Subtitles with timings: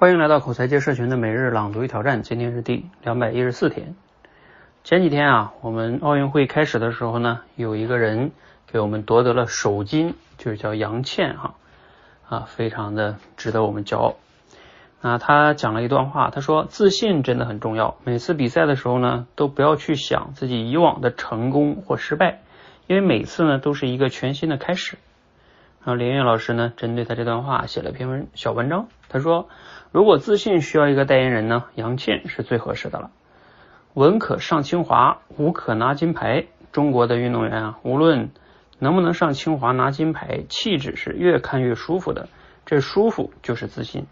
[0.00, 3.96] 欢迎来到口才界社群的每日朗读与挑战，今天是第两百一十四天。
[4.84, 8.30] 前几天啊，我们奥运会开始的时候呢，有一个人
[8.70, 11.54] 给我们夺得了首金，就是叫杨倩哈
[12.28, 14.14] 啊，非常的值得我们骄傲。
[15.00, 17.96] 那他讲了一段话，他说自信真的很重要。
[18.04, 22.42] 每次比赛的时候呢，都不要去想自己以往的成功或失败，
[22.86, 24.96] 因为每次呢都是一个全新的开始。
[25.88, 28.88] 然后林岳老师呢，针对他这段话写了篇文小文章。
[29.08, 29.48] 他说，
[29.90, 33.10] 如果自信需要一个代言人呢，杨倩是最合适的了。
[33.94, 36.44] 文可上清华，武可拿金牌。
[36.72, 38.32] 中国的运动员啊，无论
[38.78, 42.28] 能不能上清华拿金牌，气质是越看越舒服的。
[42.66, 44.04] 这舒服就是自信。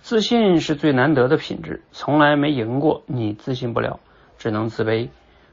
[0.00, 1.84] 自信是最难得的品质。
[1.92, 4.00] 从来没赢过，你自信不了，
[4.36, 5.10] 只能自卑。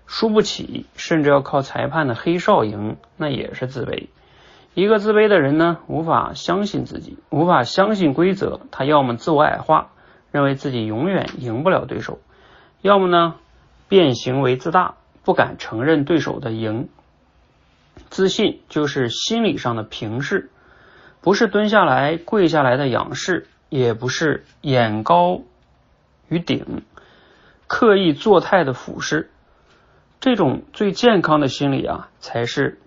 [0.08, 4.08] 输不起，甚至要靠裁判的黑哨赢，那也是自卑。
[4.76, 8.60] 一个自卑的人呢，无法相信自己，无法相信规则。
[8.72, 9.92] 他要么自我矮化，
[10.34, 12.20] 认为自己永远赢不了对手；
[12.82, 13.36] 要么呢，
[13.88, 16.90] 变形为自大，不敢承认对手的赢。
[18.10, 20.52] 自信就是心理上的平视，
[21.22, 25.40] 不是蹲下来、跪下来的仰视，也不是眼高
[26.28, 26.84] 于顶、
[27.68, 29.32] 刻意作态的俯视。
[30.20, 32.78] 这种最健康的心理啊，才是。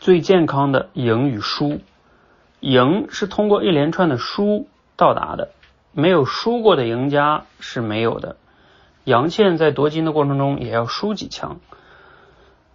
[0.00, 1.78] 最健康的赢与输，
[2.60, 5.50] 赢是通过一连串的输到达的，
[5.92, 8.36] 没有输过的赢家是没有的。
[9.04, 11.60] 杨倩在夺金的过程中也要输几枪。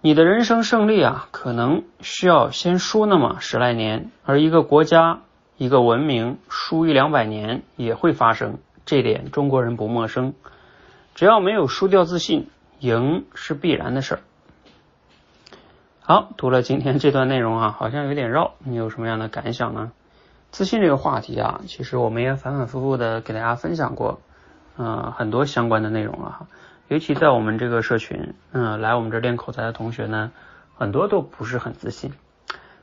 [0.02, 5.22] 你的人生胜利啊，可能需要先输那么十来年，而一个国家、
[5.58, 10.36] 一个文明输一两百年也会发生，这点中国人不陌生。
[11.16, 14.20] 只要没有输掉自信，赢是必然的事儿。
[16.08, 19.92] 好，读了今天这段内容啊，好像有点绕，你有什么样的感想呢？
[20.52, 24.20] 自信这个话题啊，其实我们也反反复复的给大家分享过，
[24.78, 26.48] 嗯，很多相关的内容了哈。
[26.90, 30.32] 尤其在我们这个社群，嗯，来我们这练口才的同学呢，
[30.78, 32.14] 很多都不是很自信，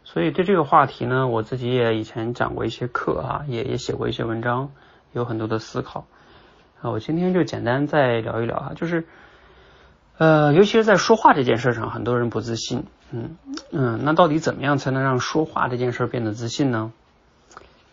[0.02, 4.72] 所以对这个话题呢，我自己也以前讲过一些课啊，也也写过一些文章，
[5.12, 6.06] 有很多的思考
[6.80, 6.90] 啊。
[6.90, 9.06] 我今天就简单再聊一聊哈，就是
[10.18, 12.84] 呃，尤其是在说话这件事上，很多人不自信。
[13.12, 13.36] 嗯
[13.70, 16.92] 嗯，那到底怎么样才能让说话这件事变得自信呢？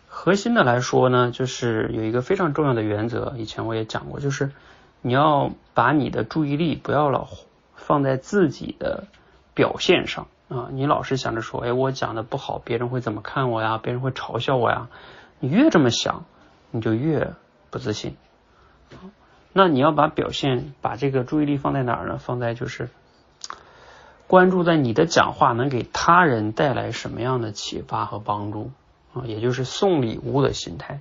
[0.08, 4.50] 核心的来说呢，就是有一个非常重要的原则，以前我也讲过，就是
[5.02, 7.28] 你要把你的注意力不要老
[7.74, 9.04] 放在自己的
[9.54, 13.78] 表现上啊，你老是想着说，哎，我讲的不好，别人会怎么看我呀？
[13.82, 14.88] 别人会嘲笑我呀？
[15.38, 16.24] 你越这么想，
[16.70, 17.34] 你就越
[17.70, 18.16] 不自信。
[19.52, 22.18] 那你要把表现，把这个注意力放在哪儿呢？
[22.18, 22.88] 放在就是。
[24.30, 28.70] 关注在你的讲话能给他人带来什么样的启发和帮助
[29.12, 31.00] 啊，也就是送礼物的心态。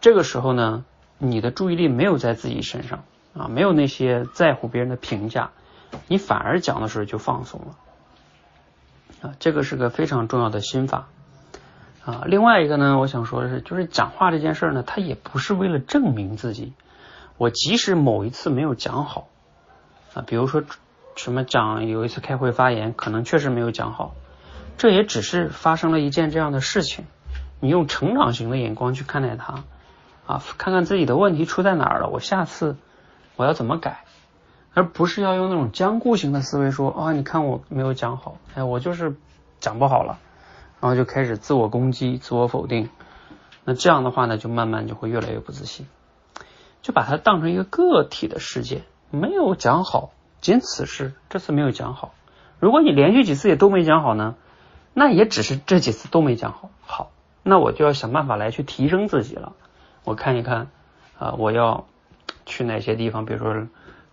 [0.00, 0.84] 这个时候呢，
[1.18, 5.52] 你的注意力没有在自己身上啊，没有那些在乎别人的评价，
[6.08, 9.36] 你反而讲的时候就放松了啊。
[9.38, 11.06] 这个是个非常重要的心法
[12.04, 12.24] 啊。
[12.26, 16.72] 另外一个呢，我想说的是，就是讲话这件事呢，它也不是为了证明自己。
[17.36, 19.28] 我即使某一次没有讲好
[20.12, 20.64] 啊，比如说。
[21.18, 24.14] 什么讲有一次开会发言，可能确实没有讲好，
[24.76, 27.06] 这也只是发生了一件这样的事情。
[27.58, 29.64] 你用成长型的眼光去看待它
[30.26, 32.76] 啊，看看自己的问题出在哪儿了，我下次
[33.34, 34.04] 我要怎么改，
[34.74, 39.16] 而不是要用那种僵固型的思维说啊，你看我没有讲好，哎，我就是
[39.58, 40.20] 讲不好了，
[40.80, 42.90] 然后就开始自我攻击、自我否定。
[43.64, 45.88] 那这样的话呢，就慢慢就会越来越不自信，
[46.80, 50.12] 就把它当成一个个体的事件，没有讲好。
[50.48, 52.14] 仅此事，这次没有讲好。
[52.58, 54.34] 如果你连续几次也都没讲好呢，
[54.94, 56.70] 那也只是这几次都没讲好。
[56.80, 57.10] 好，
[57.42, 59.52] 那我就要想办法来去提升自己了。
[60.04, 60.68] 我看一看
[61.18, 61.84] 啊，我要
[62.46, 63.26] 去哪些地方？
[63.26, 63.68] 比如说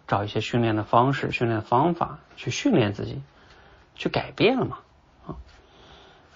[0.07, 3.21] 找一些训练的方式、训练方法去训练自己，
[3.95, 4.79] 去改变了嘛
[5.25, 5.39] 啊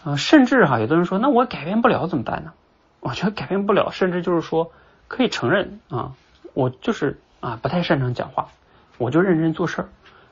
[0.05, 0.15] 啊！
[0.15, 2.53] 甚至哈，有的人说，那我改变不了怎么办呢？
[3.01, 4.71] 我觉得改变不了，甚至就是说
[5.09, 6.13] 可以承认啊，
[6.53, 8.47] 我就是啊不太擅长讲话。
[8.97, 9.89] 我就认真做事儿，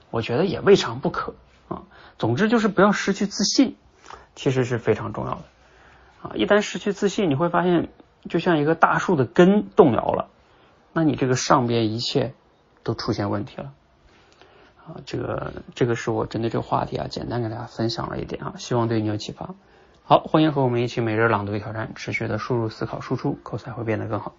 [0.09, 1.35] 我觉得也未尝不可
[1.67, 1.83] 啊。
[2.17, 3.75] 总之就是不要失去自信，
[4.35, 5.41] 其实是非常重要的
[6.21, 6.31] 啊。
[6.35, 7.89] 一旦失去自信，你会发现
[8.29, 10.29] 就像一个大树的根动摇了，
[10.93, 12.33] 那你这个上边一切
[12.83, 13.73] 都出现问题了
[14.85, 15.01] 啊。
[15.05, 19.55] 这个这个是我针对这个话题啊，简单给大家分享了一点啊，希望对你有启发。
[20.03, 24.33] 好，欢迎和我们一起每日朗读挑战，持续的输入、思考、输出，口才会变得更好。